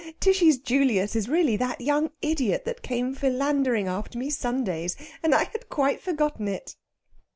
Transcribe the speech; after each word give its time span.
Tishy's 0.19 0.57
Julius 0.57 1.15
is 1.15 1.29
really 1.29 1.55
that 1.57 1.79
young 1.79 2.09
idiot 2.23 2.65
that 2.65 2.81
came 2.81 3.13
philandering 3.13 3.87
after 3.87 4.17
me 4.17 4.31
Sundays, 4.31 4.95
and 5.21 5.35
I 5.35 5.43
had 5.43 5.69
quite 5.69 6.01
forgotten 6.01 6.47
it!" 6.47 6.75